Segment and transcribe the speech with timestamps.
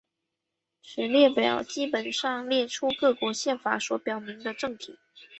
[0.81, 4.97] 此列表基本上列出各国宪法所表明的政体。